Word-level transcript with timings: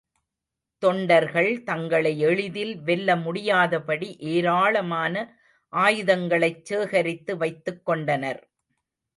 தொண்டர்கள் 0.83 1.63
தங்களை 1.63 2.19
எளிதில் 2.19 2.79
வெல்ல 2.79 3.15
முடியாதபடி 3.15 4.09
ஏராளமான 4.31 5.15
ஆயுதங்களைச் 5.73 6.63
சேகரித்து 6.63 7.37
வைத்துக் 7.37 7.85
கொண்டனர். 7.85 8.41